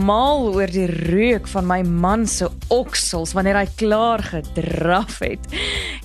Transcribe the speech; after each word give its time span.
mal 0.00 0.48
oor 0.54 0.70
die 0.70 0.86
reuk 0.86 1.48
van 1.50 1.66
my 1.68 1.80
man 1.84 2.26
se 2.28 2.48
oksels 2.72 3.34
wanneer 3.36 3.58
hy 3.60 3.66
klaar 3.80 4.22
gedraf 4.24 5.18
het. 5.24 5.46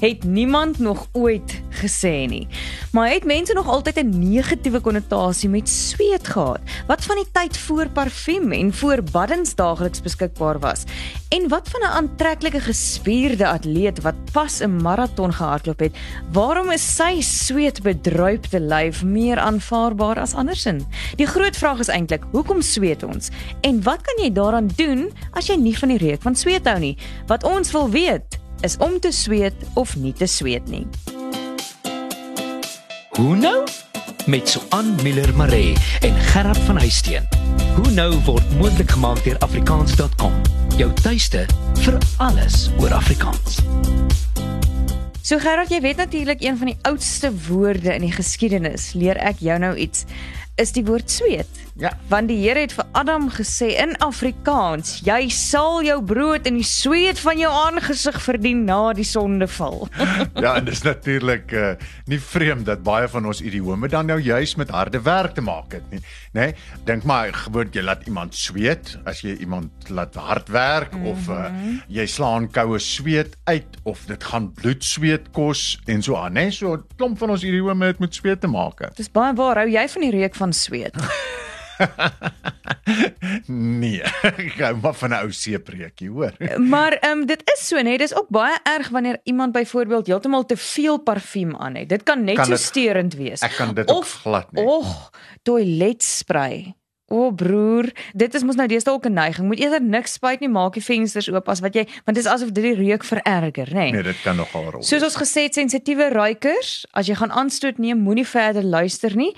Het 0.01 0.23
niemand 0.27 0.79
nog 0.79 1.05
ooit 1.15 1.55
gesê 1.81 2.25
nie. 2.29 2.47
Maar 2.91 3.11
het 3.13 3.27
mense 3.27 3.53
nog 3.53 3.67
altyd 3.67 4.03
'n 4.03 4.19
negatiewe 4.19 4.79
konnotasie 4.79 5.49
met 5.49 5.69
sweet 5.69 6.27
gehad? 6.27 6.59
Wat 6.87 7.03
van 7.03 7.15
die 7.15 7.31
tyd 7.31 7.57
voor 7.57 7.89
parfuum 7.89 8.51
en 8.51 8.73
voor 8.73 9.03
baddens 9.11 9.55
daagliks 9.55 10.01
beskikbaar 10.01 10.59
was? 10.59 10.83
En 11.35 11.47
wat 11.47 11.69
van 11.69 11.81
'n 11.81 11.95
aantreklike 11.99 12.59
gespierde 12.59 13.47
atleet 13.47 14.01
wat 14.01 14.13
pas 14.31 14.59
'n 14.59 14.75
maraton 14.75 15.33
gehardloop 15.33 15.79
het? 15.79 15.95
Waarom 16.31 16.71
is 16.71 16.95
sy 16.95 17.21
sweetbedruipte 17.21 18.59
lyf 18.59 19.03
meer 19.03 19.37
aanvaarbaar 19.37 20.19
as 20.19 20.33
andersin? 20.33 20.85
Die 21.15 21.25
groot 21.25 21.57
vraag 21.57 21.79
is 21.79 21.87
eintlik, 21.87 22.23
hoekom 22.31 22.61
sweet 22.61 23.03
ons? 23.03 23.29
En 23.61 23.83
wat 23.83 24.01
kan 24.01 24.23
jy 24.23 24.31
daaraan 24.31 24.69
doen 24.75 25.11
as 25.31 25.47
jy 25.47 25.55
nie 25.55 25.77
van 25.77 25.89
die 25.89 25.97
reuk 25.97 26.21
van 26.21 26.35
sweet 26.35 26.65
hou 26.65 26.79
nie? 26.79 26.97
Wat 27.27 27.43
ons 27.43 27.71
wil 27.71 27.89
weet, 27.89 28.39
is 28.61 28.77
om 28.77 28.99
te 28.99 29.11
sweet 29.11 29.55
of 29.73 29.95
nie 29.95 30.13
te 30.13 30.25
sweet 30.25 30.67
nie. 30.67 30.87
Hoe 33.09 33.35
nou? 33.35 33.67
Met 34.25 34.49
Suan 34.49 34.95
Miller 35.03 35.35
Maree 35.35 35.75
en 36.01 36.15
Gerard 36.15 36.57
van 36.57 36.77
Huisteen. 36.77 37.27
Hoe 37.75 37.91
nou 37.91 38.13
word 38.13 38.57
moontlik 38.57 38.91
gemaak 38.91 39.23
deur 39.23 39.37
afrikaans.com. 39.37 40.64
Jou 40.75 40.89
tuiste 40.99 41.45
vir 41.85 41.95
alles 42.19 42.65
oor 42.83 42.91
Afrikaans. 42.97 43.61
So 45.23 45.39
Gerard, 45.39 45.71
jy 45.71 45.79
weet 45.79 46.01
natuurlik 46.01 46.43
een 46.43 46.57
van 46.59 46.67
die 46.73 46.75
oudste 46.89 47.31
woorde 47.47 47.93
in 47.93 48.03
die 48.03 48.11
geskiedenis. 48.11 48.89
Leer 48.91 49.15
ek 49.23 49.39
jou 49.39 49.55
nou 49.63 49.71
iets? 49.79 50.03
Is 50.59 50.75
die 50.75 50.83
woord 50.83 51.07
sweet? 51.07 51.64
Ja. 51.75 51.91
Want 52.07 52.29
die 52.31 52.37
Here 52.39 52.61
het 52.63 52.71
vir 52.71 52.85
Adam 52.95 53.25
gesê 53.35 53.73
in 53.75 53.97
Afrikaans: 53.99 55.01
"Jy 55.03 55.27
sal 55.29 55.83
jou 55.83 55.97
brood 56.03 56.47
in 56.47 56.55
die 56.55 56.63
sweet 56.63 57.19
van 57.19 57.37
jou 57.37 57.51
aangesig 57.51 58.21
verdien 58.21 58.63
na 58.63 58.93
die 58.93 59.03
sondeval." 59.03 59.87
ja, 60.43 60.55
en 60.55 60.65
dis 60.65 60.81
natuurlik 60.87 61.51
uh, 61.51 61.73
nie 62.07 62.19
vreemd 62.19 62.65
dat 62.65 62.83
baie 62.83 63.09
van 63.11 63.27
ons 63.27 63.41
idiome 63.41 63.89
dan 63.91 64.07
nou 64.07 64.19
juis 64.23 64.55
met 64.55 64.71
harde 64.71 65.01
werk 65.03 65.35
te 65.35 65.43
maak 65.43 65.75
het 65.75 65.91
nie, 65.91 65.99
nê? 66.31 66.39
Nee? 66.39 66.55
Dink 66.87 67.03
maar 67.03 67.33
gewoond 67.33 67.75
jy 67.75 67.83
laat 67.83 68.07
iemand 68.07 68.35
sweet 68.35 68.95
as 69.03 69.19
jy 69.25 69.35
iemand 69.43 69.89
laat 69.91 70.15
hard 70.15 70.47
werk 70.49 70.95
mm 70.95 71.03
-hmm. 71.03 71.11
of 71.11 71.27
uh, 71.27 71.51
jy 71.87 72.07
slaan 72.07 72.47
koue 72.51 72.79
sweet 72.79 73.35
uit 73.43 73.77
of 73.83 74.05
dit 74.07 74.23
gaan 74.23 74.51
bloedsweet 74.53 75.31
kos 75.31 75.81
en 75.85 76.01
so 76.01 76.15
aan, 76.15 76.31
nê? 76.31 76.47
Nee? 76.47 76.51
So 76.51 76.73
'n 76.73 76.83
klomp 76.95 77.17
van 77.17 77.29
ons 77.29 77.43
idiome 77.43 77.85
het 77.85 77.99
met 77.99 78.15
sweet 78.15 78.41
te 78.41 78.47
maak. 78.47 78.95
Dis 78.95 79.11
baie 79.11 79.33
waar. 79.33 79.55
Hou 79.55 79.69
jy 79.69 79.89
van 79.89 80.01
die 80.01 80.11
reuk 80.11 80.35
van 80.35 80.53
sweet? 80.53 80.95
nee, 83.81 84.01
ek 84.29 84.59
hou 84.59 84.73
maar 84.81 84.95
van 84.97 85.09
'n 85.09 85.19
ou 85.25 85.31
seepreekie, 85.31 86.09
hoor. 86.09 86.33
maar 86.73 86.97
ehm 86.99 87.11
um, 87.11 87.25
dit 87.25 87.41
is 87.55 87.67
so, 87.67 87.81
nee, 87.81 87.97
dis 87.97 88.15
ook 88.15 88.29
baie 88.29 88.57
erg 88.63 88.89
wanneer 88.89 89.19
iemand 89.23 89.51
byvoorbeeld 89.51 90.07
heeltemal 90.07 90.45
te 90.45 90.57
veel 90.57 90.97
parfuum 90.97 91.55
aan 91.55 91.75
het. 91.75 91.89
Dit 91.89 92.03
kan 92.03 92.23
net 92.23 92.35
kan 92.35 92.45
so 92.45 92.55
steurend 92.55 93.13
wees. 93.13 93.39
Ek 93.39 93.55
kan 93.57 93.73
dit 93.73 93.89
of, 93.89 93.95
ook 93.95 94.05
glad 94.05 94.51
nie. 94.51 94.63
Och, 94.63 95.11
toiletspray. 95.43 96.75
O 97.07 97.29
broer, 97.31 97.91
dit 98.17 98.33
is 98.33 98.43
mos 98.43 98.57
nou 98.57 98.65
deesdae 98.67 98.93
ook 98.93 99.05
'n 99.05 99.13
neiging. 99.13 99.47
Moet 99.47 99.59
eerder 99.59 99.81
niks 99.81 100.13
spuit 100.13 100.39
nie, 100.39 100.49
maak 100.49 100.73
die 100.73 100.83
vensters 100.83 101.29
oop 101.29 101.49
as 101.49 101.59
wat 101.59 101.73
jy, 101.73 101.85
want 102.05 102.17
dit 102.17 102.25
is 102.25 102.31
asof 102.31 102.51
dit 102.51 102.63
die 102.63 102.73
reuk 102.73 103.03
vererger, 103.03 103.69
nê? 103.69 103.73
Nee. 103.73 103.91
nee, 103.91 104.03
dit 104.03 104.21
kan 104.21 104.35
nogal 104.35 104.71
rol. 104.71 104.81
Soos 104.83 105.03
ons 105.03 105.15
gesê 105.15 105.45
het, 105.45 105.53
sensitiewe 105.53 106.09
ruikers, 106.09 106.85
as 106.91 107.07
jy 107.07 107.15
gaan 107.15 107.31
aanstoot 107.31 107.77
neem, 107.77 107.99
moenie 107.99 108.27
verder 108.27 108.63
luister 108.63 109.15
nie, 109.15 109.35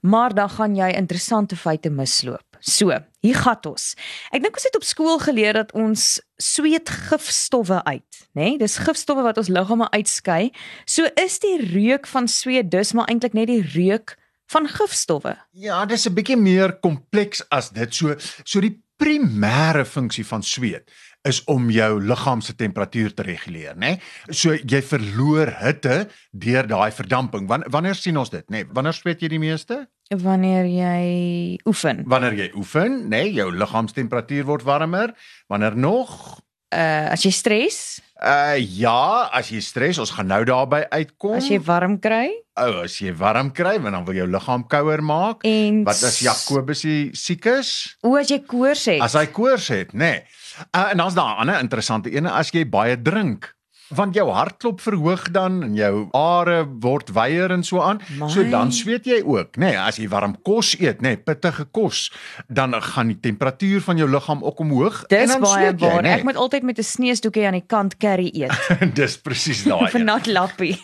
maar 0.00 0.34
dan 0.34 0.48
gaan 0.48 0.74
jy 0.76 0.88
interessante 0.96 1.56
feite 1.56 1.90
misloop. 1.90 2.50
So, 2.60 2.92
hier 3.20 3.36
gat 3.40 3.66
ons. 3.66 3.94
Ek 4.32 4.42
dink 4.42 4.56
ons 4.56 4.66
het 4.68 4.76
op 4.76 4.84
skool 4.84 5.18
geleer 5.18 5.56
dat 5.56 5.72
ons 5.72 6.20
sweet 6.36 6.88
gifstowwe 6.88 7.84
uit, 7.84 8.16
nê? 8.36 8.52
Nee? 8.52 8.58
Dis 8.60 8.76
gifstowwe 8.84 9.24
wat 9.24 9.40
ons 9.40 9.48
liggame 9.48 9.88
uitskei. 9.90 10.52
So 10.84 11.08
is 11.20 11.38
die 11.40 11.56
reuk 11.72 12.06
van 12.06 12.28
sweet 12.28 12.70
dus 12.70 12.92
maar 12.92 13.08
eintlik 13.08 13.36
net 13.36 13.48
die 13.48 13.64
reuk 13.64 14.16
van 14.50 14.68
gifstowwe. 14.68 15.36
Ja, 15.52 15.84
dis 15.86 16.06
'n 16.08 16.14
bietjie 16.14 16.36
meer 16.36 16.78
kompleks 16.80 17.42
as 17.50 17.70
dit. 17.70 17.94
So 17.94 18.14
so 18.44 18.60
die 18.60 18.82
primêre 18.96 19.84
funksie 19.84 20.26
van 20.26 20.42
sweet 20.42 20.90
is 21.22 21.42
om 21.44 21.68
jou 21.70 22.00
liggaam 22.00 22.40
se 22.40 22.54
temperatuur 22.56 23.14
te 23.14 23.22
reguleer, 23.22 23.76
né? 23.76 23.96
Nee? 23.96 24.34
So 24.34 24.54
jy 24.54 24.80
verloor 24.82 25.52
hitte 25.60 26.08
deur 26.32 26.66
daai 26.66 26.90
verdamping. 26.96 27.48
Wanneer 27.48 27.94
sien 27.94 28.16
ons 28.16 28.30
dit, 28.32 28.44
né? 28.48 28.62
Nee, 28.62 28.68
wanneer 28.72 28.96
sweet 28.96 29.20
jy 29.20 29.28
die 29.28 29.38
meeste? 29.38 29.82
Wanneer 30.08 30.64
jy 30.64 31.58
oefen. 31.68 32.04
Wanneer 32.08 32.34
jy 32.34 32.50
oefen, 32.56 33.08
né, 33.08 33.24
nee, 33.24 33.32
jou 33.32 33.50
liggaamstemperatuur 33.52 34.44
word 34.48 34.62
warmer. 34.62 35.12
Wanneer 35.48 35.76
nog? 35.76 36.40
Uh 36.72 37.10
as 37.12 37.22
jy 37.26 37.30
stres? 37.34 38.00
Uh 38.20 38.58
ja, 38.60 39.30
as 39.32 39.48
jy 39.48 39.62
stres, 39.64 39.98
ons 39.98 40.10
gaan 40.12 40.28
nou 40.28 40.42
daarby 40.44 40.82
uitkom. 40.92 41.38
As 41.38 41.48
jy 41.48 41.56
warm 41.64 41.96
kry? 42.04 42.28
O, 42.60 42.66
oh, 42.66 42.82
as 42.84 42.98
jy 43.00 43.14
warm 43.16 43.48
kry, 43.56 43.78
want 43.80 43.96
dan 43.96 44.04
wil 44.04 44.18
jou 44.18 44.26
liggaam 44.28 44.66
kouer 44.68 45.00
maak. 45.00 45.46
En 45.48 45.84
wat 45.88 46.02
as 46.04 46.18
Jakobus 46.20 46.84
siek 47.16 47.48
is? 47.48 47.70
O, 48.04 48.18
as 48.20 48.28
jy 48.28 48.42
koors 48.44 48.84
het. 48.92 49.00
As 49.00 49.16
hy 49.16 49.24
koors 49.32 49.70
het, 49.72 49.96
nê. 49.96 50.12
Nee. 50.20 50.38
Uh, 50.76 50.90
en 50.90 51.00
dan's 51.00 51.16
daar 51.16 51.32
'n 51.38 51.40
ander 51.46 51.60
interessante 51.64 52.10
ene 52.12 52.28
as 52.30 52.50
jy 52.52 52.66
baie 52.68 53.02
drink 53.02 53.54
want 53.94 54.14
jou 54.14 54.26
hartklop 54.30 54.80
verhoog 54.80 55.26
dan 55.34 55.62
en 55.66 55.74
jou 55.74 56.08
are 56.16 56.62
word 56.82 57.10
wyer 57.16 57.50
en 57.54 57.64
so 57.66 57.82
aan. 57.82 58.00
My. 58.18 58.28
So 58.32 58.44
dan 58.50 58.72
sweet 58.74 59.08
jy 59.08 59.20
ook, 59.24 59.58
nê, 59.58 59.72
nee, 59.72 59.78
as 59.78 59.98
jy 60.00 60.08
warm 60.10 60.36
kos 60.46 60.74
eet, 60.78 61.02
nê, 61.02 61.14
nee, 61.14 61.20
pittige 61.20 61.66
kos, 61.74 62.08
dan 62.48 62.74
gaan 62.92 63.12
die 63.12 63.18
temperatuur 63.20 63.84
van 63.88 64.00
jou 64.00 64.08
liggaam 64.10 64.44
ook 64.46 64.62
omhoog 64.64 65.02
Dis 65.10 65.24
en 65.24 65.34
dan 65.34 65.44
baie 65.46 65.70
sweet 65.70 65.84
jy, 65.84 65.94
nee. 66.06 66.18
Ek 66.20 66.26
moet 66.28 66.40
altyd 66.40 66.66
met 66.66 66.78
'n 66.78 66.86
sneesdoekie 66.86 67.46
aan 67.46 67.58
die 67.58 67.66
kant 67.66 67.96
carry 67.96 68.30
eet. 68.32 68.54
Dis 69.00 69.18
presies 69.18 69.64
daai. 69.64 69.90
Vir 69.90 70.04
nat 70.04 70.26
lappie. 70.26 70.76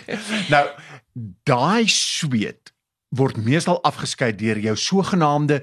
nou, 0.54 0.64
daai 1.48 1.86
sweet 1.88 2.72
word 3.08 3.36
meestal 3.36 3.80
afgeskei 3.88 4.32
deur 4.36 4.58
jou 4.58 4.76
sogenaamde 4.76 5.62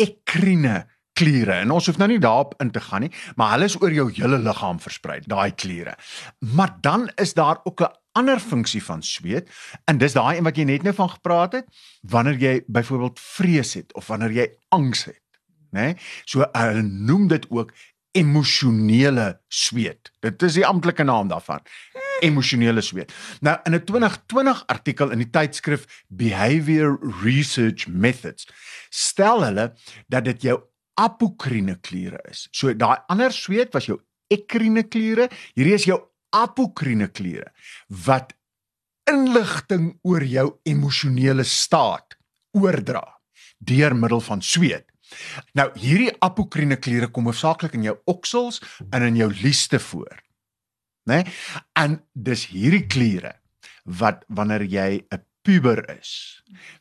ekrine 0.00 0.86
kliere. 1.16 1.60
En 1.64 1.72
ons 1.76 1.86
hoef 1.88 1.98
nou 2.00 2.08
nie 2.10 2.20
daarop 2.22 2.54
in 2.62 2.70
te 2.74 2.82
gaan 2.84 3.06
nie, 3.06 3.12
maar 3.36 3.54
hulle 3.54 3.70
is 3.70 3.78
oor 3.80 3.94
jou 3.94 4.08
hele 4.18 4.38
liggaam 4.44 4.80
versprei, 4.82 5.20
daai 5.24 5.54
kliere. 5.54 5.96
Maar 6.56 6.76
dan 6.84 7.08
is 7.22 7.34
daar 7.34 7.60
ook 7.64 7.80
'n 7.80 7.94
ander 8.12 8.40
funksie 8.40 8.84
van 8.84 9.02
sweet 9.02 9.50
en 9.84 9.98
dis 9.98 10.12
daai 10.12 10.36
een 10.36 10.44
wat 10.44 10.56
jy 10.56 10.64
net 10.64 10.82
nou 10.82 10.94
van 10.94 11.10
gepraat 11.10 11.52
het, 11.52 11.66
wanneer 12.02 12.38
jy 12.40 12.62
byvoorbeeld 12.66 13.20
vrees 13.20 13.74
het 13.74 13.94
of 13.94 14.06
wanneer 14.06 14.32
jy 14.32 14.48
angs 14.68 15.04
het, 15.04 15.22
né? 15.70 15.80
Nee? 15.80 15.96
So 16.24 16.46
hulle 16.52 16.82
noem 16.82 17.28
dit 17.28 17.46
ook 17.50 17.72
emosionele 18.16 19.40
sweet. 19.48 20.12
Dit 20.20 20.42
is 20.42 20.56
die 20.56 20.66
amptelike 20.66 21.04
naam 21.04 21.28
daarvan. 21.28 21.60
Emosionele 22.24 22.80
sweet. 22.80 23.12
Nou 23.40 23.58
in 23.64 23.74
'n 23.74 23.84
2020 23.84 24.62
artikel 24.66 25.10
in 25.10 25.18
die 25.18 25.30
tydskrif 25.30 26.04
Behavior 26.08 26.98
Research 27.22 27.86
Methods 27.86 28.48
stel 28.88 29.44
hulle 29.44 29.74
dat 30.08 30.24
dit 30.24 30.42
jou 30.42 30.60
apokrine 30.96 31.76
kliere 31.82 32.20
is. 32.30 32.46
So 32.52 32.72
daai 32.74 32.98
ander 33.12 33.32
sweet 33.34 33.74
was 33.74 33.88
jou 33.90 33.98
ekrine 34.32 34.86
kliere, 34.88 35.28
hierdie 35.54 35.76
is 35.76 35.86
jou 35.86 36.00
apokrine 36.34 37.08
kliere 37.14 37.52
wat 38.06 38.34
inligting 39.10 39.92
oor 40.04 40.24
jou 40.26 40.48
emosionele 40.66 41.44
staat 41.46 42.16
oordra 42.56 43.04
deur 43.58 43.94
middel 43.96 44.20
van 44.20 44.42
sweet. 44.42 44.86
Nou 45.54 45.68
hierdie 45.78 46.10
apokrine 46.24 46.78
kliere 46.82 47.08
kom 47.14 47.28
hoofsaaklik 47.30 47.76
in 47.78 47.86
jou 47.86 47.96
oksels 48.10 48.60
en 48.90 49.06
in 49.06 49.20
jou 49.20 49.30
lieste 49.42 49.78
voor. 49.78 50.22
Né? 51.06 51.22
Nee? 51.22 51.34
En 51.78 52.00
dis 52.12 52.48
hierdie 52.50 52.86
kliere 52.90 53.36
wat 53.86 54.24
wanneer 54.28 54.64
jy 54.66 55.06
'n 55.14 55.22
puber 55.46 55.82
is 55.98 56.14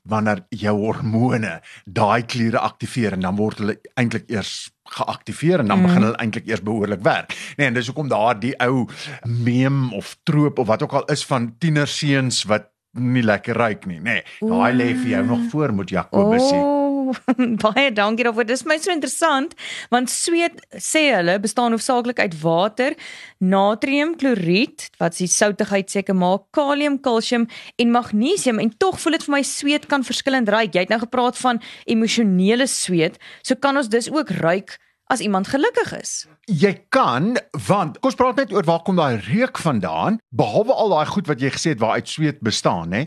wanneer 0.10 0.44
jou 0.54 0.76
hormone 0.80 1.60
daai 1.86 2.26
kliere 2.30 2.62
aktiveer 2.66 3.16
en 3.18 3.26
dan 3.26 3.38
word 3.40 3.62
hulle 3.62 3.78
eintlik 3.98 4.30
eers 4.34 4.54
geaktiveer 4.96 5.64
en 5.64 5.72
dan 5.72 5.82
mm. 5.82 5.90
begin 5.90 6.08
hulle 6.08 6.22
eintlik 6.22 6.48
eers 6.50 6.64
behoorlik 6.66 7.02
werk. 7.06 7.34
Nee, 7.58 7.68
en 7.68 7.78
dis 7.78 7.90
hoekom 7.90 8.10
daar 8.12 8.38
die 8.40 8.54
ou 8.62 8.86
meme 9.26 9.90
of 9.98 10.16
troop 10.24 10.62
of 10.62 10.70
wat 10.70 10.86
ook 10.86 10.98
al 11.02 11.12
is 11.14 11.26
van 11.26 11.54
tienerseuns 11.58 12.44
wat 12.50 12.70
nie 12.96 13.26
lekker 13.26 13.58
ruik 13.58 13.90
nie, 13.90 14.00
nê. 14.00 14.22
Nee, 14.22 14.50
daai 14.50 14.74
lê 14.74 14.94
vir 14.94 15.18
jou 15.18 15.26
nog 15.34 15.50
voor 15.52 15.74
moet 15.76 15.90
Jakobus 15.98 16.50
sê. 16.52 16.62
Oh. 16.62 16.85
baie 17.66 17.92
dankie 17.96 18.25
daarvoor. 18.28 18.48
Dit 18.48 18.60
is 18.60 18.66
my 18.68 18.78
so 18.81 18.94
interessant 18.94 19.56
want 19.94 20.12
sweet 20.12 20.62
sê 20.81 21.07
hulle 21.16 21.38
bestaan 21.44 21.75
hoofsaaklik 21.75 22.19
uit 22.19 22.38
water, 22.42 22.96
natriumkloried 23.44 24.90
wat 25.02 25.18
die 25.19 25.30
soutigheid 25.31 25.92
seker 25.92 26.18
maak, 26.18 26.48
kalium, 26.56 27.00
kalsium 27.02 27.48
en 27.81 27.94
magnesium 27.94 28.62
en 28.63 28.74
tog 28.78 29.00
voel 29.02 29.18
dit 29.18 29.28
vir 29.28 29.36
my 29.38 29.44
sweet 29.46 29.90
kan 29.92 30.06
verskillend 30.07 30.50
ruik. 30.50 30.74
Jy 30.74 30.88
het 30.88 30.94
nou 30.94 31.02
gepraat 31.04 31.38
van 31.42 31.62
emosionele 31.86 32.68
sweet, 32.72 33.19
so 33.46 33.56
kan 33.56 33.78
ons 33.78 33.92
dus 33.92 34.12
ook 34.12 34.34
ruik 34.42 34.78
as 35.06 35.22
iemand 35.22 35.48
gelukkig 35.48 35.94
is. 36.00 36.13
Jy 36.50 36.74
kan 36.90 37.36
want 37.68 38.00
kom 38.00 38.10
ons 38.10 38.18
praat 38.18 38.42
net 38.42 38.54
oor 38.54 38.66
waar 38.66 38.81
kom 38.86 38.98
daai 38.98 39.22
reuk 39.28 39.60
vandaan 39.62 40.19
behalwe 40.34 40.74
al 40.74 40.96
daai 40.96 41.10
goed 41.13 41.30
wat 41.30 41.42
jy 41.42 41.51
gesê 41.54 41.75
het 41.75 41.84
waaruit 41.84 42.10
sweet 42.10 42.42
bestaan 42.46 42.94
nê 42.94 43.06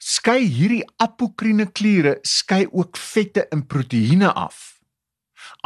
skei 0.00 0.44
hierdie 0.48 0.82
apokrine 1.02 1.68
kliere 1.76 2.18
skei 2.26 2.64
ook 2.70 2.96
vette 2.96 3.46
en 3.52 3.66
proteïene 3.68 4.32
af. 4.32 4.80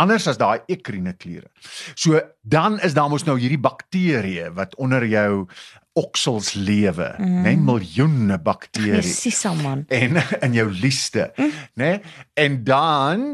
Anders 0.00 0.26
as 0.30 0.38
daai 0.40 0.64
ekrine 0.70 1.14
kliere. 1.14 1.50
So 1.94 2.18
dan 2.42 2.80
is 2.82 2.96
daar 2.96 3.10
mos 3.10 3.26
nou 3.28 3.36
hierdie 3.38 3.60
bakterieë 3.62 4.50
wat 4.56 4.74
onder 4.82 5.06
jou 5.06 5.46
oksels 5.94 6.54
lewe, 6.58 7.12
mm. 7.20 7.34
nê, 7.44 7.52
nee, 7.54 7.60
miljoene 7.62 8.40
bakterieë. 8.42 8.98
Presies, 8.98 9.44
man. 9.62 9.84
En 9.94 10.18
in 10.42 10.56
jou 10.58 10.66
lieste, 10.72 11.28
mm. 11.36 11.60
nê? 11.78 11.92
Nee? 11.94 12.00
En 12.34 12.64
dan 12.66 13.28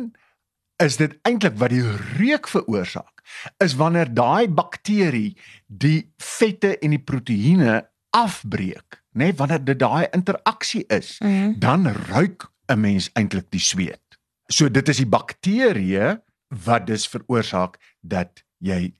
is 0.81 0.97
dit 1.01 1.17
eintlik 1.29 1.57
wat 1.61 1.73
die 1.73 1.85
reuk 2.19 2.49
veroorsaak 2.49 3.21
is 3.63 3.77
wanneer 3.79 4.11
daai 4.13 4.49
bakterie 4.49 5.37
die 5.67 6.11
vette 6.21 6.75
en 6.83 6.97
die 6.97 7.03
proteïene 7.05 7.79
afbreek, 8.11 9.03
nê, 9.13 9.31
nee, 9.31 9.35
wanneer 9.35 9.65
dit 9.65 9.79
daai 9.79 10.07
interaksie 10.11 10.85
is, 10.87 11.19
mm 11.19 11.29
-hmm. 11.29 11.59
dan 11.59 11.87
ruik 11.87 12.51
'n 12.67 12.81
mens 12.81 13.11
eintlik 13.13 13.51
die 13.51 13.61
sweet. 13.61 14.19
So 14.47 14.71
dit 14.71 14.89
is 14.89 14.97
die 14.97 15.07
bakterieë 15.07 16.21
wat 16.65 16.87
dus 16.87 17.09
veroorsaak 17.09 17.79
dat 18.01 18.45
jy 18.59 18.95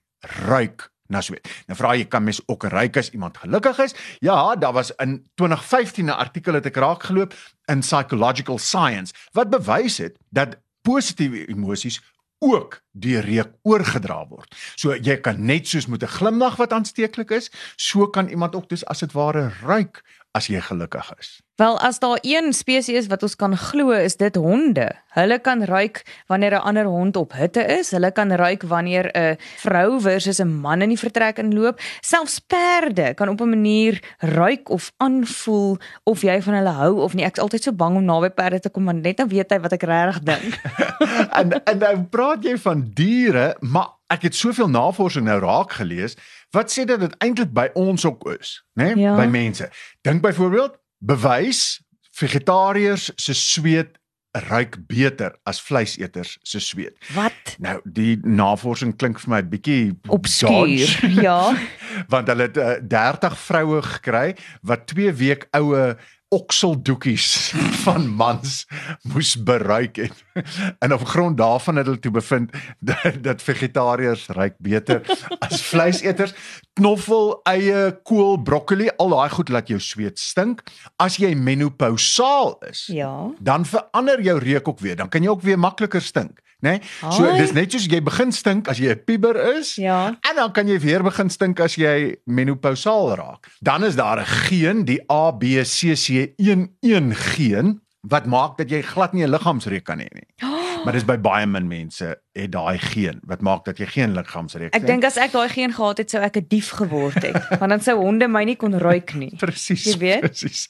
ruik 0.47 0.91
na 1.11 1.21
sweet. 1.21 1.49
Nou 1.67 1.77
vra 1.79 1.95
jy 1.99 2.07
kan 2.11 2.25
mens 2.25 2.41
ook 2.47 2.69
ruik 2.71 2.97
as 2.97 3.11
iemand 3.11 3.39
gelukkig 3.43 3.79
is? 3.79 3.95
Ja, 4.23 4.55
daar 4.57 4.73
was 4.73 4.93
in 5.03 5.31
2015 5.35 6.07
'n 6.07 6.11
artikel 6.11 6.55
het 6.55 6.67
ek 6.67 6.77
raak 6.77 7.03
geloop 7.03 7.35
in 7.67 7.81
Psychological 7.81 8.59
Science 8.59 9.15
wat 9.33 9.51
bewys 9.51 9.99
het 9.99 10.19
dat 10.31 10.57
positiewe 10.83 11.47
emosies 11.49 12.01
ook 12.41 12.81
deur 12.93 13.25
reuk 13.25 13.53
oorgedra 13.63 14.25
word. 14.29 14.55
So 14.75 14.97
jy 14.97 15.17
kan 15.21 15.45
net 15.45 15.69
soos 15.69 15.87
met 15.87 16.03
'n 16.03 16.15
glimlag 16.17 16.57
wat 16.57 16.73
aansteeklik 16.73 17.31
is, 17.31 17.51
so 17.77 18.09
kan 18.09 18.29
iemand 18.29 18.55
ook 18.55 18.69
dus 18.69 18.85
as 18.85 18.99
dit 18.99 19.13
ware 19.13 19.53
ruik 19.63 20.03
as 20.33 20.47
jy 20.47 20.61
gelukkig 20.63 21.07
is. 21.19 21.41
Wel 21.61 21.77
as 21.85 21.99
daar 22.01 22.19
een 22.23 22.53
spesies 22.57 23.09
wat 23.11 23.23
ons 23.27 23.35
kan 23.37 23.57
glo 23.57 23.91
is 23.93 24.17
dit 24.17 24.37
honde. 24.41 24.87
Hulle 25.13 25.39
kan 25.43 25.65
ruik 25.65 26.23
wanneer 26.27 26.55
'n 26.55 26.63
ander 26.63 26.85
hond 26.85 27.17
op 27.17 27.33
hitte 27.33 27.61
is. 27.61 27.91
Hulle 27.91 28.13
kan 28.13 28.33
ruik 28.33 28.63
wanneer 28.63 29.11
'n 29.13 29.37
vrou 29.59 30.01
versus 30.01 30.41
'n 30.41 30.61
man 30.61 30.83
in 30.83 30.89
die 30.89 30.99
vertrek 30.99 31.39
inloop. 31.39 31.81
Selfs 32.01 32.39
perde 32.39 33.15
kan 33.15 33.29
op 33.29 33.41
'n 33.41 33.49
manier 33.49 34.03
ruik 34.19 34.69
of 34.69 34.93
aanvoel 34.97 35.79
of 36.05 36.23
jy 36.23 36.43
van 36.43 36.55
hulle 36.55 36.71
hou 36.71 37.01
of 37.01 37.15
nie. 37.15 37.25
Ek's 37.25 37.41
altyd 37.41 37.63
so 37.63 37.73
bang 37.73 37.97
om 37.97 38.05
naby 38.05 38.31
perde 38.31 38.61
te 38.61 38.71
kom 38.71 38.85
want 38.85 39.03
net 39.03 39.17
dan 39.17 39.29
weet 39.29 39.51
hy 39.51 39.61
wat 39.61 39.73
ek 39.73 39.83
regtig 39.83 40.23
dink. 40.23 40.61
en 41.39 41.65
en 41.65 41.79
nou 41.79 42.03
praat 42.03 42.45
jy 42.45 42.59
van 42.59 42.91
diere, 42.95 43.57
maar 43.61 43.89
ek 44.11 44.23
het 44.23 44.35
soveel 44.35 44.69
navorsing 44.69 45.25
nou 45.25 45.39
raak 45.41 45.73
gelees 45.73 46.17
wat 46.51 46.73
sê 46.73 46.85
dat 46.85 47.01
dit 47.01 47.15
eintlik 47.19 47.53
by 47.55 47.69
ons 47.79 48.05
ook 48.05 48.27
is, 48.39 48.59
né? 48.75 48.95
Nee? 48.95 49.05
Ja. 49.05 49.17
By 49.17 49.27
mense. 49.31 49.71
Dink 50.07 50.23
byvoorbeeld 50.23 50.79
bewys 50.99 51.81
vegetariërs 52.21 53.11
se 53.17 53.35
sweet 53.35 54.01
ruik 54.31 54.77
beter 54.87 55.35
as 55.43 55.59
vleiseters 55.63 56.39
se 56.43 56.61
sweet. 56.61 56.95
Wat? 57.15 57.57
Nou 57.59 57.81
die 57.85 58.19
navorsing 58.23 58.95
klink 58.97 59.19
vir 59.19 59.31
my 59.31 59.41
'n 59.43 59.51
bietjie 59.51 59.99
obskuur. 60.09 61.11
Ja. 61.19 61.55
Want 62.13 62.31
hulle 62.31 62.47
het 62.47 62.57
uh, 62.57 62.79
30 62.79 63.39
vroue 63.39 63.83
gekry 63.83 64.37
wat 64.63 64.87
2 64.87 65.13
week 65.13 65.49
oue 65.51 65.97
okseldoekies 66.31 67.51
van 67.85 68.07
mans 68.09 68.67
moes 69.03 69.35
bereik 69.43 69.97
het. 69.97 70.25
En 70.79 70.93
op 70.95 71.05
grond 71.05 71.37
daarvan 71.37 71.77
het 71.77 71.87
hulle 71.87 71.99
toe 71.99 72.11
bevind 72.11 72.53
dat, 72.91 73.19
dat 73.21 73.43
vegetariërs 73.43 74.27
ruik 74.27 74.55
beter 74.59 75.03
as 75.39 75.63
vleiseters. 75.63 76.35
Knoffel, 76.73 77.41
eie, 77.43 78.01
kool, 78.03 78.39
broccoli, 78.43 78.89
al 78.97 79.13
daai 79.13 79.31
goed 79.31 79.49
laat 79.49 79.69
jou 79.69 79.81
sweet 79.81 80.19
stink. 80.19 80.63
As 80.97 81.19
jy 81.21 81.35
menopausaal 81.35 82.57
is, 82.71 82.87
ja. 82.87 83.13
dan 83.41 83.67
verander 83.67 84.23
jou 84.23 84.39
reuk 84.39 84.69
ook 84.69 84.81
weer. 84.81 84.97
Dan 84.97 85.09
kan 85.09 85.23
jy 85.23 85.29
ook 85.29 85.43
weer 85.43 85.59
makliker 85.59 86.03
stink 86.03 86.41
nê? 86.61 86.71
Nee? 86.71 86.81
So 87.11 87.37
dis 87.37 87.53
net 87.53 87.73
soos 87.73 87.87
jy 87.87 88.03
begin 88.03 88.33
stink 88.33 88.69
as 88.69 88.79
jy 88.79 88.91
'n 88.91 89.05
puber 89.05 89.57
is. 89.59 89.75
Ja. 89.75 90.19
En 90.21 90.37
dan 90.37 90.53
kan 90.53 90.69
jy 90.69 90.79
weer 90.79 91.03
begin 91.03 91.31
stink 91.31 91.61
as 91.61 91.75
jy 91.75 92.17
menopausaal 92.25 93.17
raak. 93.17 93.47
Dan 93.61 93.85
is 93.85 93.97
daar 93.97 94.21
'n 94.21 94.27
geen, 94.27 94.85
die 94.85 95.03
ABCC11 95.07 97.17
geen 97.35 97.81
wat 98.09 98.25
maak 98.27 98.57
dat 98.57 98.71
jy 98.73 98.81
glad 98.83 99.13
nie 99.13 99.25
'n 99.25 99.31
liggaamsreuk 99.31 99.85
kan 99.85 99.99
hê 99.99 100.09
nie. 100.13 100.27
Oh. 100.43 100.81
Maar 100.85 100.93
dis 100.93 101.05
by 101.05 101.19
baie 101.21 101.47
min 101.47 101.69
mense 101.69 102.07
het 102.33 102.53
daai 102.53 102.79
geen 102.79 103.21
wat 103.29 103.41
maak 103.41 103.65
dat 103.65 103.79
jy 103.79 103.87
geen 103.87 104.15
liggaamsreuk 104.17 104.73
het. 104.73 104.83
Ek 104.83 104.87
dink 104.87 105.05
as 105.05 105.19
ek 105.21 105.33
daai 105.33 105.49
geen 105.49 105.75
gehad 105.77 105.99
het, 105.99 106.11
sou 106.11 106.23
ek 106.23 106.37
'n 106.37 106.47
dief 106.49 106.71
geword 106.71 107.23
het, 107.23 107.37
want 107.61 107.71
dan 107.71 107.81
sou 107.81 107.97
honde 108.01 108.29
my 108.29 108.45
nie 108.45 108.57
kon 108.57 108.79
ruik 108.79 109.15
nie. 109.15 109.37
Presies. 109.45 109.97
Presies. 109.97 110.69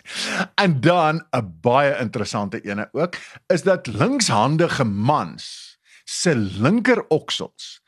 En 0.54 0.80
dan 0.80 1.22
'n 1.30 1.54
baie 1.62 1.94
interessante 2.00 2.60
ene 2.60 2.88
ook 2.92 3.14
is 3.46 3.62
dat 3.62 3.86
linkshandige 3.86 4.84
mans 4.84 5.69
se 6.10 6.34
linker 6.34 7.04
oksels 7.14 7.78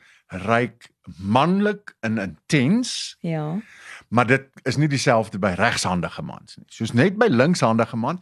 ryk 0.47 0.89
manlik 1.19 1.95
en 1.99 2.17
intens. 2.17 3.15
Ja. 3.19 3.59
Maar 4.07 4.27
dit 4.27 4.45
is 4.63 4.77
nie 4.79 4.87
dieselfde 4.87 5.39
by 5.39 5.53
regshandige 5.59 6.23
mans 6.25 6.55
nie. 6.57 6.65
Soos 6.71 6.93
net 6.95 7.19
by 7.19 7.27
linkshandige 7.29 7.99
man 7.99 8.21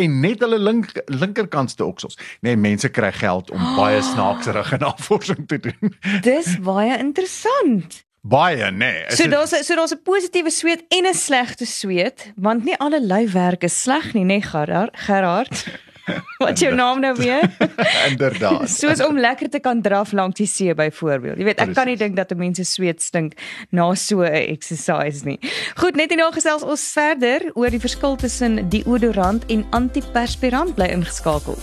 en 0.00 0.14
net 0.24 0.40
hulle 0.40 0.58
link 0.58 0.94
linkerkantste 1.12 1.84
oksels. 1.84 2.16
Nee, 2.40 2.56
mense 2.56 2.88
kry 2.88 3.12
geld 3.12 3.52
om 3.52 3.60
oh. 3.60 3.76
baie 3.80 4.00
snaakserige 4.02 4.80
navorsing 4.80 5.44
te 5.48 5.60
doen. 5.68 5.92
Dis 6.24 6.56
baie 6.64 6.96
interessant. 6.98 8.00
Baie 8.22 8.70
nee. 8.70 9.04
So 9.10 9.28
daar's 9.28 9.52
so 9.66 9.76
daar's 9.76 9.92
'n 9.92 10.02
positiewe 10.02 10.50
sweet 10.50 10.84
en 10.88 11.06
'n 11.10 11.14
slegte 11.14 11.66
sweet, 11.66 12.32
want 12.36 12.64
nie 12.64 12.78
alle 12.78 13.00
lyfwerk 13.00 13.62
is 13.62 13.82
sleg 13.82 14.14
nie, 14.14 14.24
nê 14.24 14.38
nee, 14.38 14.42
Gerard? 14.42 14.96
Gerard. 14.96 15.66
Wat 16.38 16.58
jou 16.58 16.74
naam 16.74 17.00
nou 17.00 17.14
weer? 17.16 17.46
Inderdaad. 18.10 18.70
Soos 18.70 19.02
om 19.04 19.18
lekker 19.18 19.50
te 19.50 19.60
kan 19.62 19.82
draf 19.82 20.12
langs 20.12 20.36
die 20.40 20.46
see 20.46 20.74
byvoorbeeld. 20.74 21.38
Jy 21.38 21.44
weet, 21.44 21.58
ek 21.60 21.70
Precies. 21.70 21.78
kan 21.78 21.86
nie 21.90 21.96
dink 21.96 22.16
dat 22.18 22.34
mense 22.36 22.64
sweet 22.66 23.02
stink 23.02 23.36
na 23.70 23.94
so 23.94 24.22
'n 24.22 24.32
exercise 24.50 25.24
nie. 25.24 25.38
Goed, 25.76 25.96
net 25.96 26.10
hierna 26.10 26.30
gesels 26.34 26.62
ons 26.62 26.82
verder 26.92 27.50
oor 27.54 27.70
die 27.70 27.80
verskil 27.80 28.16
tussen 28.16 28.68
deodorant 28.68 29.44
en 29.48 29.66
antiperspirant 29.70 30.74
bly 30.74 30.90
ingeskakel. 30.90 31.58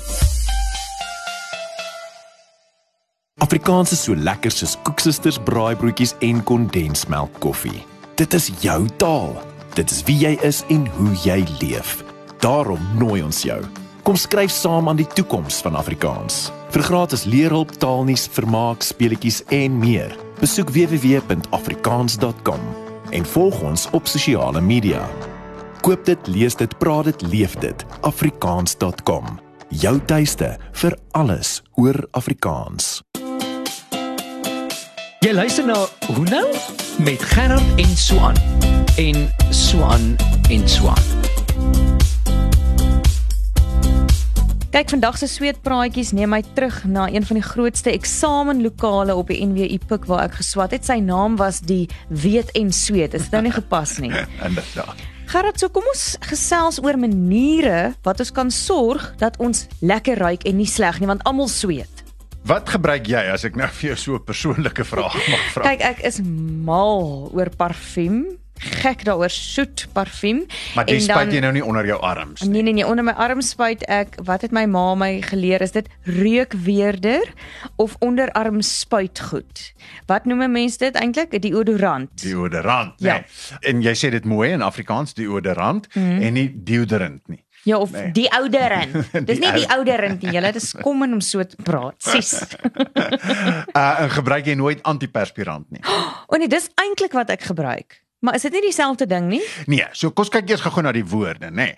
Afrikaans 3.39 3.92
is 3.92 4.03
so 4.03 4.15
lekker 4.15 4.51
soos 4.51 4.77
koeksisters 4.83 5.39
braaibroodjies 5.39 6.15
en 6.19 6.44
kondensmelk 6.44 7.31
koffie. 7.39 7.85
Dit 8.15 8.33
is 8.33 8.51
jou 8.62 8.88
taal. 8.97 9.35
Dit 9.75 9.92
is 9.92 10.03
wie 10.03 10.18
jy 10.18 10.38
is 10.44 10.63
en 10.69 10.88
hoe 10.88 11.13
jy 11.24 11.44
leef. 11.62 12.04
Daarom 12.40 12.80
nooi 12.99 13.23
ons 13.23 13.44
jou 13.44 13.64
Kom 14.09 14.18
skryf 14.18 14.49
saam 14.49 14.87
aan 14.89 14.97
die 14.97 15.06
toekoms 15.13 15.59
van 15.61 15.75
Afrikaans. 15.78 16.47
Vir 16.73 16.81
gratis 16.81 17.28
leerhulp, 17.30 17.75
taalnuus, 17.78 18.23
vermaak, 18.33 18.81
speletjies 18.81 19.44
en 19.54 19.75
meer. 19.78 20.16
Besoek 20.39 20.71
www.afrikaans.com 20.73 22.63
en 23.13 23.28
volg 23.35 23.61
ons 23.61 23.85
op 23.94 24.09
sosiale 24.09 24.63
media. 24.66 25.06
Koop 25.85 26.09
dit, 26.09 26.28
lees 26.28 26.57
dit, 26.57 26.73
praat 26.81 27.11
dit, 27.11 27.21
leef 27.30 27.54
dit. 27.61 27.85
afrikaans.com. 28.01 29.30
Jou 29.69 29.99
tuiste 30.09 30.57
vir 30.81 30.97
alles 31.11 31.61
oor 31.78 32.01
Afrikaans. 32.18 33.04
Jy 35.21 35.37
luister 35.37 35.69
na 35.69 35.85
Hoe 36.16 36.25
nou 36.33 36.47
met 37.06 37.21
Gerard 37.35 37.78
en 37.78 37.94
Swan 37.94 38.42
en 38.97 39.30
Swan 39.54 40.16
en 40.49 40.66
Swan. 40.66 41.19
Kyk, 44.69 44.92
vandag 44.94 45.16
se 45.18 45.26
sweetpraatjies 45.26 46.11
neem 46.14 46.30
my 46.30 46.44
terug 46.54 46.83
na 46.85 47.07
een 47.09 47.23
van 47.26 47.40
die 47.40 47.45
grootste 47.45 47.90
eksamenlokale 47.90 49.16
op 49.18 49.31
die 49.33 49.40
NWU 49.42 49.80
Pik 49.90 50.04
waar 50.06 50.28
ek 50.28 50.35
geswat 50.44 50.76
het. 50.76 50.83
Sy 50.85 50.99
naam 51.02 51.40
was 51.40 51.57
die 51.66 51.88
Weet 52.14 52.52
en 52.54 52.69
Sweet. 52.69 53.16
Dit 53.16 53.23
het 53.26 53.33
nou 53.33 53.42
nie 53.47 53.54
gepas 53.56 53.95
nie. 53.97 54.11
Inderdaad. 54.47 55.02
Gerard, 55.33 55.57
so 55.57 55.73
kom 55.73 55.90
ons 55.90 56.04
gesels 56.30 56.78
oor 56.85 56.99
maniere 57.02 57.95
wat 58.06 58.21
ons 58.21 58.30
kan 58.30 58.54
sorg 58.54 59.07
dat 59.18 59.42
ons 59.42 59.66
lekker 59.81 60.21
ruik 60.21 60.45
en 60.45 60.61
nie 60.61 60.69
sleg 60.69 61.02
nie, 61.02 61.09
want 61.09 61.26
almal 61.26 61.49
sweet. 61.49 62.06
Wat 62.45 62.69
gebruik 62.69 63.09
jy 63.09 63.26
as 63.33 63.47
ek 63.49 63.57
nou 63.57 63.71
vir 63.80 63.95
jou 63.95 63.97
so 63.97 64.21
'n 64.21 64.26
persoonlike 64.30 64.85
vraag 64.85 65.18
mag 65.33 65.49
vra? 65.56 65.66
Kyk, 65.66 65.81
ek 65.97 66.06
is 66.14 66.21
mal 66.21 67.33
oor 67.33 67.49
parfuum 67.57 68.38
gek 68.59 69.04
daaroor 69.07 69.30
soet 69.30 69.87
parfuum. 69.94 70.44
Maar 70.75 70.85
dis 70.85 71.07
spuit 71.07 71.33
jy 71.33 71.42
nou 71.44 71.51
nie 71.56 71.66
onder 71.66 71.85
jou 71.87 71.99
arms 72.01 72.42
nie. 72.42 72.49
Nee 72.49 72.61
nee 72.61 72.73
nee, 72.73 72.87
onder 72.87 73.04
my 73.04 73.16
arm 73.18 73.42
spuit 73.42 73.83
ek. 73.87 74.19
Wat 74.23 74.42
het 74.45 74.51
my 74.56 74.66
ma 74.66 74.95
my 74.95 75.11
geleer 75.21 75.61
is 75.61 75.71
dit 75.71 75.87
reukweerder 76.04 77.33
of 77.75 77.95
onderarm 77.99 78.61
spuitgoed. 78.61 79.73
Wat 80.06 80.25
noem 80.25 80.51
mense 80.51 80.78
dit 80.78 80.95
eintlik? 80.95 81.42
Deodorant. 81.42 82.11
Deodorant, 82.21 82.94
ja. 82.97 83.13
nee. 83.13 83.69
En 83.71 83.81
jy 83.81 83.95
sê 83.95 84.11
dit 84.11 84.25
mooi 84.25 84.51
in 84.51 84.61
Afrikaans 84.61 85.13
deodorant 85.13 85.87
mm 85.94 86.01
-hmm. 86.04 86.21
en 86.21 86.33
nie 86.33 86.49
deodorant 86.63 87.28
nie. 87.28 87.44
Ja 87.63 87.78
of 87.78 87.92
nee. 87.92 88.11
die 88.11 88.31
ouderend. 88.31 88.95
Dis 89.30 89.39
nie 89.39 89.51
die 89.51 89.68
ouderend 89.69 90.21
nie. 90.21 90.31
Julle 90.31 90.51
dis 90.56 90.71
kom 90.81 91.04
om 91.04 91.21
so 91.21 91.44
te 91.44 91.59
praat. 91.63 91.95
Sis. 92.11 92.44
uh 93.73 93.99
en 93.99 94.09
gebruik 94.09 94.45
jy 94.45 94.56
nooit 94.56 94.83
antiperspirant 94.83 95.68
nie? 95.69 95.83
O 96.31 96.37
nee, 96.37 96.47
dis 96.47 96.69
eintlik 96.80 97.16
wat 97.18 97.30
ek 97.33 97.42
gebruik. 97.49 97.99
Maar 98.19 98.35
is 98.35 98.42
dit 98.42 98.52
nie 98.52 98.61
dieselfde 98.61 99.06
ding 99.06 99.30
nie? 99.31 99.44
Nee, 99.66 99.88
so 99.92 100.11
kom 100.11 100.26
ons 100.26 100.33
kyk 100.33 100.49
eers 100.49 100.61
gou 100.61 100.83
na 100.83 100.92
die 100.92 101.06
woorde, 101.06 101.52
nê. 101.52 101.71
Nee. 101.71 101.76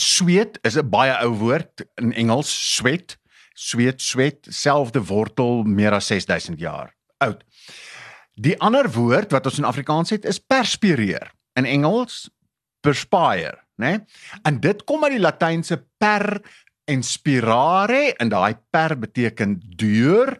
Sweet 0.00 0.58
is 0.64 0.78
'n 0.78 0.88
baie 0.88 1.12
ou 1.24 1.34
woord 1.36 1.84
in 2.00 2.12
Engels, 2.12 2.50
sweat. 2.76 3.18
sweet, 3.60 4.00
sweat, 4.00 4.46
selfde 4.48 5.02
wortel 5.04 5.62
meer 5.68 5.92
as 5.92 6.06
6000 6.06 6.60
jaar 6.60 6.94
oud. 7.20 7.42
Die 8.40 8.56
ander 8.64 8.88
woord 8.94 9.34
wat 9.34 9.48
ons 9.50 9.58
in 9.60 9.68
Afrikaans 9.68 10.14
het 10.14 10.24
is 10.24 10.40
perspireer. 10.40 11.28
In 11.58 11.68
Engels 11.68 12.30
perspire, 12.80 13.58
né? 13.76 13.90
Nee? 13.90 13.98
En 14.48 14.60
dit 14.60 14.84
kom 14.88 15.04
uit 15.04 15.18
die 15.18 15.20
Latynse 15.20 15.76
per 16.00 16.40
inspirare 16.90 18.10
en 18.18 18.32
daai 18.32 18.56
per 18.70 18.96
beteken 18.98 19.58
deur 19.78 20.34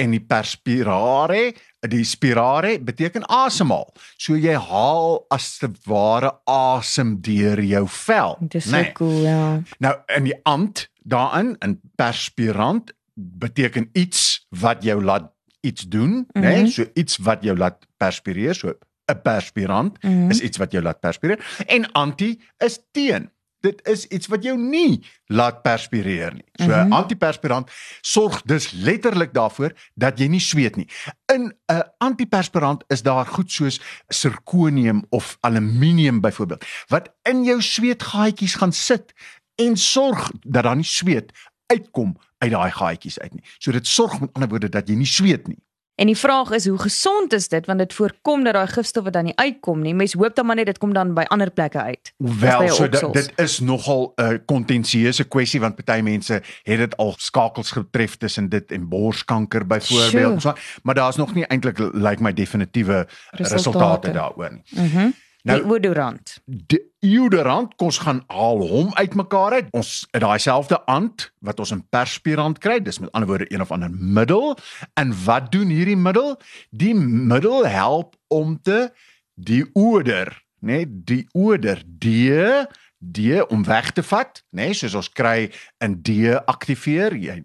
en 0.00 0.14
die 0.14 0.22
perspirare 0.22 1.52
die 1.90 2.04
spirare 2.08 2.78
beteken 2.80 3.26
asemhaal. 3.28 3.90
So 4.16 4.38
jy 4.40 4.56
haal 4.56 5.18
as 5.34 5.58
te 5.60 5.68
ware 5.88 6.32
asem 6.48 7.18
deur 7.24 7.60
jou 7.64 7.84
vel. 8.06 8.38
Dis 8.40 8.68
so 8.70 8.76
nee. 8.76 8.92
cool, 8.96 9.20
ja. 9.26 9.60
Nou 9.84 9.94
in 10.16 10.30
die 10.30 10.38
ant 10.48 10.86
daarin 11.04 11.54
in 11.64 11.78
perspirant 12.00 12.94
beteken 13.14 13.90
iets 13.92 14.46
wat 14.60 14.82
jou 14.84 14.98
laat 15.04 15.30
iets 15.64 15.86
doen, 15.88 16.24
mm 16.24 16.26
-hmm. 16.32 16.42
né? 16.42 16.62
Nee? 16.62 16.70
So 16.72 16.84
iets 16.94 17.16
wat 17.16 17.44
jou 17.44 17.56
laat 17.56 17.86
perspireer, 17.96 18.54
so 18.54 18.74
'n 19.12 19.20
perspirant 19.22 20.02
mm 20.02 20.10
-hmm. 20.10 20.30
is 20.30 20.40
iets 20.40 20.58
wat 20.58 20.72
jou 20.72 20.82
laat 20.82 21.00
perspireer 21.00 21.64
en 21.66 21.92
anti 21.92 22.40
is 22.58 22.80
teen 22.90 23.30
dit 23.64 23.80
is 23.88 24.04
iets 24.12 24.28
wat 24.32 24.44
jou 24.44 24.54
nie 24.60 25.00
laat 25.32 25.62
perspireer 25.64 26.34
nie. 26.36 26.44
So 26.52 26.68
mm 26.68 26.72
-hmm. 26.72 26.92
antiperspirant 26.92 27.70
sorg 28.00 28.42
dus 28.42 28.70
letterlik 28.70 29.32
daarvoor 29.34 29.72
dat 29.94 30.18
jy 30.18 30.28
nie 30.28 30.40
sweet 30.40 30.76
nie. 30.76 30.88
In 31.32 31.52
'n 31.72 31.82
antiperspirant 31.98 32.84
is 32.88 33.02
daar 33.02 33.26
goed 33.26 33.52
soos 33.52 33.80
sirkonium 34.08 35.04
of 35.08 35.36
aluminium 35.40 36.20
byvoorbeeld 36.20 36.64
wat 36.88 37.12
in 37.22 37.44
jou 37.44 37.62
sweetgaatjies 37.62 38.54
gaan 38.54 38.72
sit 38.72 39.12
en 39.54 39.76
sorg 39.76 40.30
dat 40.40 40.62
daar 40.62 40.76
nie 40.76 40.84
sweet 40.84 41.32
uitkom 41.66 42.16
uit 42.38 42.50
daai 42.50 42.70
gaatjies 42.70 43.18
uit 43.18 43.32
nie. 43.32 43.44
So 43.58 43.72
dit 43.72 43.86
sorg 43.86 44.20
met 44.20 44.32
ander 44.32 44.48
woorde 44.48 44.68
dat 44.68 44.88
jy 44.88 44.94
nie 44.94 45.06
sweet 45.06 45.48
nie. 45.48 45.62
En 45.94 46.06
die 46.06 46.16
vraag 46.16 46.50
is 46.50 46.66
hoe 46.66 46.78
gesond 46.78 47.32
is 47.32 47.48
dit 47.48 47.66
want 47.66 47.78
dit 47.78 47.92
voorkom 47.94 48.44
dat 48.44 48.54
daai 48.54 48.66
gifstowwe 48.66 49.10
dan 49.10 49.24
nie 49.24 49.36
uitkom 49.36 49.80
nie. 49.80 49.94
Mens 49.94 50.12
hoop 50.12 50.34
dan 50.34 50.46
maar 50.46 50.56
net 50.56 50.66
dit 50.66 50.78
kom 50.78 50.92
dan 50.92 51.14
by 51.14 51.22
ander 51.30 51.50
plekke 51.50 51.82
uit. 51.82 52.12
Wel, 52.16 52.68
so 52.68 52.88
dit, 52.88 53.12
dit 53.12 53.32
is 53.36 53.58
nogal 53.60 54.12
'n 54.16 54.22
uh, 54.22 54.38
kontensieuse 54.44 55.24
kwessie 55.24 55.60
want 55.60 55.74
party 55.74 56.00
mense 56.00 56.42
het 56.62 56.78
dit 56.78 56.96
al 56.96 57.14
skakels 57.16 57.70
getref 57.70 58.16
tussen 58.16 58.48
dit 58.48 58.72
en 58.72 58.88
borskanker 58.88 59.66
byvoorbeeld. 59.66 60.42
So, 60.42 60.52
maar 60.82 60.94
daar's 60.94 61.16
nog 61.16 61.34
nie 61.34 61.46
eintlik 61.46 61.78
lyk 61.78 61.92
like 61.92 62.22
my 62.22 62.32
definitiewe 62.32 63.06
resultate, 63.30 63.54
resultate 63.54 64.10
daaroor 64.10 64.52
nie. 64.52 64.62
Mhm. 64.70 64.98
Mm 64.98 65.14
Nou 65.44 65.58
die 65.60 65.68
odorant. 65.68 66.30
Die 66.44 66.80
odorant 67.18 67.74
kos 67.76 67.98
gaan 68.00 68.22
al 68.32 68.62
hom 68.64 68.94
uitmekaar 68.96 69.58
uit. 69.58 69.66
Ons 69.76 70.06
het 70.10 70.22
daai 70.24 70.40
selfde 70.40 70.78
ant 70.88 71.26
wat 71.44 71.60
ons 71.60 71.74
in 71.76 71.82
perspirant 71.92 72.58
kry. 72.64 72.78
Dis 72.80 72.98
met 73.02 73.12
ander 73.12 73.28
woorde 73.28 73.50
een 73.52 73.60
of 73.60 73.72
ander 73.74 73.92
middel. 73.92 74.56
En 74.96 75.12
wat 75.24 75.50
doen 75.52 75.68
hierdie 75.68 75.98
middel? 76.00 76.38
Die 76.70 76.94
middel 76.96 77.66
help 77.68 78.16
om 78.32 78.56
te 78.62 78.88
die 79.34 79.64
odor, 79.74 80.30
né, 80.62 80.84
nee, 80.84 80.86
die 80.88 81.24
odor 81.32 81.82
die 81.84 82.64
die 83.04 83.42
om 83.52 83.66
weg 83.68 83.90
te 83.92 84.02
vat, 84.02 84.40
né, 84.48 84.70
nee, 84.70 84.76
soos 84.78 84.94
ons 84.96 85.10
kry 85.12 85.50
in 85.84 85.98
deaktiveer 86.06 87.18
jy 87.20 87.42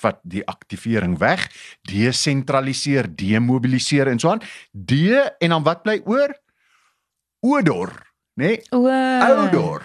vat 0.00 0.20
die 0.26 0.42
aktivering 0.48 1.18
weg, 1.20 1.44
desentraliseer, 1.88 3.08
demobiliseer 3.14 4.10
en 4.10 4.18
so 4.18 4.32
aan. 4.32 4.42
Die 4.72 5.14
en 5.14 5.54
dan 5.54 5.66
wat 5.66 5.84
bly 5.84 6.00
oor? 6.08 6.34
Odor, 7.44 7.92
nê? 8.40 8.56
Nee? 8.56 8.62
Odor. 8.72 9.82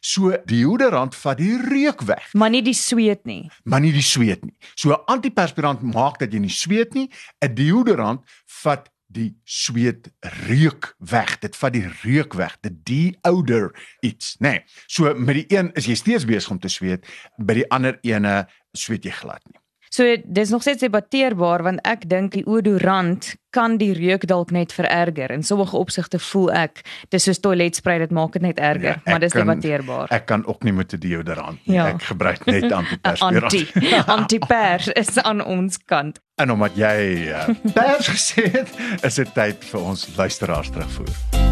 So 0.00 0.32
deodorant 0.46 1.14
vat 1.18 1.38
die 1.40 1.56
reuk 1.58 2.02
weg. 2.06 2.28
Maar 2.38 2.52
nie 2.54 2.62
die 2.62 2.76
sweet 2.76 3.24
nie. 3.26 3.46
Maar 3.64 3.82
nie 3.82 3.92
die 3.94 4.04
sweet 4.04 4.44
nie. 4.44 4.54
So 4.74 4.92
'n 4.92 5.02
antiperspirant 5.06 5.82
maak 5.82 6.18
dat 6.18 6.32
jy 6.32 6.38
nie 6.38 6.50
sweet 6.52 6.94
nie. 6.94 7.10
'n 7.42 7.54
Deodorant 7.54 8.22
vat 8.62 8.90
die 9.06 9.36
sweet 9.44 10.10
reuk 10.46 10.94
weg. 10.98 11.38
Dit 11.38 11.56
vat 11.56 11.72
die 11.72 11.86
reuk 12.02 12.34
weg. 12.34 12.56
Dit 12.60 12.84
deodor 12.84 13.74
iets, 14.00 14.36
nê. 14.38 14.50
Nee. 14.50 14.64
So 14.86 15.14
met 15.14 15.34
die 15.34 15.56
een 15.56 15.72
is 15.74 15.86
jy 15.86 15.94
steeds 15.94 16.24
besig 16.24 16.50
om 16.50 16.58
te 16.58 16.68
sweet, 16.68 17.06
by 17.38 17.54
die 17.54 17.70
ander 17.70 17.98
ene 18.02 18.48
sweet 18.72 19.04
jy 19.04 19.10
glad 19.10 19.42
nie. 19.50 19.60
So 19.96 20.16
dis 20.24 20.50
nog 20.50 20.60
steeds 20.60 20.82
debatteerbaar 20.84 21.62
want 21.64 21.80
ek 21.88 22.04
dink 22.10 22.34
die 22.34 22.44
odorant 22.44 23.30
kan 23.56 23.78
die 23.80 23.94
reuk 23.96 24.26
dalk 24.28 24.50
net 24.52 24.74
vererger. 24.76 25.32
In 25.32 25.44
sommige 25.46 25.78
opsigte 25.78 26.20
voel 26.20 26.50
ek 26.52 26.82
dis 27.14 27.24
soos 27.24 27.40
toiletsprei 27.40 27.96
dit 28.02 28.12
maak 28.12 28.36
dit 28.36 28.44
net 28.44 28.60
erger, 28.60 28.98
ja, 28.98 29.00
maar 29.06 29.24
dis 29.24 29.32
kan, 29.32 29.46
debatteerbaar. 29.46 30.12
Ek 30.12 30.28
kan 30.28 30.44
ook 30.44 30.68
nie 30.68 30.74
met 30.76 30.92
'n 30.92 31.00
deodorant 31.00 31.64
nie. 31.64 31.78
Ja. 31.78 31.88
Ek 31.94 32.02
gebruik 32.10 32.44
net 32.44 32.68
antiperspirant. 32.80 33.52
Anti 33.52 33.64
antipers 34.18 34.92
is 34.92 35.16
aan 35.22 35.40
ons 35.40 35.78
kant. 35.84 36.20
En 36.36 36.52
omdat 36.52 36.76
jy 36.76 37.32
uh, 37.32 37.48
pers 37.78 38.12
gesê 38.12 38.50
het, 38.52 38.68
is 39.02 39.14
dit 39.14 39.34
tyd 39.34 39.64
vir 39.64 39.80
ons 39.80 40.08
luisteraars 40.16 40.70
terugvoer. 40.70 41.45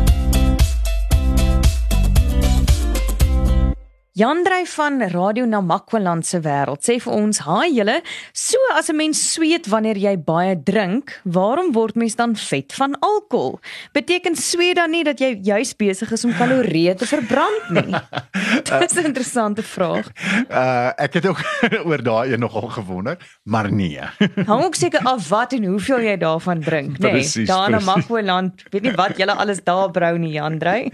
Jandrey 4.15 4.63
van 4.67 5.03
Radio 5.03 5.45
Namakwaland 5.45 6.27
se 6.27 6.39
wêreld 6.39 6.85
sê 6.87 7.01
vir 7.03 7.13
ons: 7.13 7.39
"Haai 7.39 7.75
julle, 7.75 7.97
so 8.33 8.59
as 8.79 8.89
'n 8.89 8.97
mens 8.97 9.33
sweet 9.33 9.67
wanneer 9.67 9.99
jy 9.99 10.15
baie 10.17 10.55
drink, 10.55 11.21
waarom 11.25 11.73
word 11.73 11.97
mens 11.97 12.15
dan 12.15 12.37
vet 12.37 12.73
van 12.73 12.95
alkohol? 13.01 13.59
Beteken 13.93 14.37
sweet 14.37 14.77
dan 14.77 14.91
nie 14.91 15.03
dat 15.03 15.19
jy 15.19 15.41
juis 15.43 15.75
besig 15.75 16.13
is 16.13 16.25
om 16.25 16.33
kalorieë 16.33 16.95
te 16.95 17.07
verbrand 17.07 17.71
nie?" 17.71 17.95
Dis 18.81 18.95
'n 18.95 19.05
interessante 19.05 19.63
vraag. 19.63 20.07
Uh 20.49 20.93
ek 20.97 21.15
het 21.15 21.27
ook 21.27 21.43
oor 21.89 22.03
daai 22.03 22.33
een 22.33 22.41
nogal 22.41 22.69
gewonder, 22.69 23.19
maar 23.43 23.73
nee. 23.73 23.99
Hang 24.47 24.65
ook 24.65 24.75
seker 24.75 25.01
af 25.03 25.29
wat 25.29 25.53
en 25.53 25.65
hoeveel 25.65 26.01
jy 26.01 26.17
daarvan 26.17 26.61
drink, 26.61 26.99
nê? 26.99 27.13
Nee, 27.13 27.47
daar 27.47 27.67
in 27.67 27.83
Namakwaland, 27.83 28.63
weet 28.71 28.83
nie 28.83 28.95
wat 28.95 29.17
julle 29.19 29.35
alles 29.35 29.65
daar 29.65 29.91
brou 29.91 30.19
nie, 30.19 30.33
Jandrey. 30.33 30.93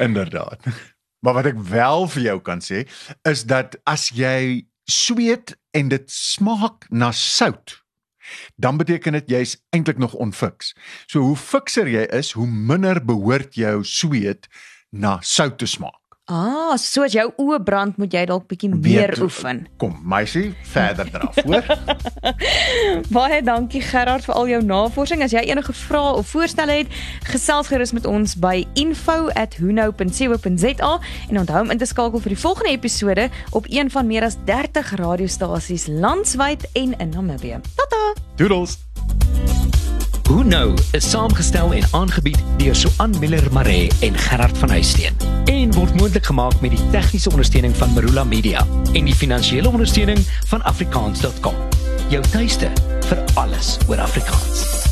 Inderdaad. 0.00 0.64
Maar 1.24 1.40
wat 1.40 1.50
ek 1.52 1.60
wel 1.70 2.06
vir 2.14 2.22
jou 2.22 2.38
kan 2.44 2.62
sê 2.64 2.84
is 3.28 3.44
dat 3.48 3.76
as 3.88 4.10
jy 4.14 4.66
sweet 4.86 5.56
en 5.76 5.90
dit 5.90 6.10
smaak 6.12 6.86
na 6.90 7.10
sout, 7.12 7.82
dan 8.56 8.78
beteken 8.80 9.18
dit 9.20 9.30
jy's 9.36 9.56
eintlik 9.74 9.98
nog 9.98 10.14
onfiks. 10.14 10.74
So 11.06 11.22
hoe 11.26 11.36
fikser 11.38 11.88
jy 11.90 12.06
is, 12.14 12.32
hoe 12.38 12.46
minder 12.46 13.00
behoort 13.04 13.54
jou 13.58 13.82
sweet 13.84 14.48
na 14.90 15.18
sout 15.22 15.58
te 15.58 15.66
smaak. 15.66 16.05
Ah, 16.26 16.74
soos 16.74 17.14
jou 17.14 17.28
oë 17.38 17.60
brand, 17.62 17.94
moet 18.02 18.10
jy 18.10 18.24
dalk 18.26 18.50
bietjie 18.50 18.66
meer 18.74 19.14
Weet, 19.14 19.22
oefen. 19.22 19.70
Kom, 19.78 19.94
meisie, 20.02 20.58
verder 20.72 21.06
draf, 21.14 21.36
hoor. 21.46 21.62
Baie 23.14 23.38
dankie 23.46 23.78
Gerard 23.86 24.26
vir 24.26 24.34
al 24.34 24.50
jou 24.50 24.58
navorsing. 24.66 25.22
As 25.22 25.30
jy 25.30 25.46
enige 25.46 25.70
vrae 25.86 26.18
of 26.18 26.26
voorstelle 26.34 26.74
het, 26.80 26.90
gesels 27.30 27.70
gerus 27.70 27.94
met 27.94 28.10
ons 28.10 28.34
by 28.42 28.66
info@hunou.co.za 28.74 30.92
en 31.30 31.38
onthou 31.44 31.62
om 31.62 31.70
in 31.70 31.78
te 31.78 31.86
skakel 31.86 32.18
vir 32.26 32.34
die 32.34 32.42
volgende 32.42 32.74
episode 32.74 33.30
op 33.54 33.70
een 33.70 33.86
van 33.94 34.02
meer 34.10 34.26
as 34.26 34.34
30 34.50 34.98
radiostasies 34.98 35.86
landwyd 35.86 36.66
en 36.74 36.98
in 36.98 37.14
Namibië. 37.14 37.62
Tata. 37.78 38.18
Doodles. 38.34 38.82
Who 40.26 40.42
know 40.42 40.74
is 40.90 41.06
saamgestel 41.06 41.70
en 41.70 41.86
aangebied 41.94 42.42
deur 42.58 42.74
Suan 42.74 43.14
Miller 43.22 43.46
Maree 43.54 43.94
en 44.02 44.18
Gerard 44.18 44.58
van 44.58 44.74
Huisteen 44.74 45.35
en 45.56 45.72
word 45.72 45.94
moontlik 45.96 46.26
gemaak 46.28 46.60
met 46.60 46.74
die 46.74 46.88
tegniese 46.90 47.30
ondersteuning 47.30 47.76
van 47.76 47.92
Marula 47.92 48.24
Media 48.24 48.66
en 48.92 49.08
die 49.08 49.14
finansiële 49.14 49.68
ondersteuning 49.68 50.20
van 50.52 50.62
afrikaans.com. 50.62 51.54
Jou 52.12 52.22
tuiste 52.30 52.70
vir 53.08 53.24
alles 53.34 53.76
oor 53.88 54.00
Afrikaans. 54.04 54.85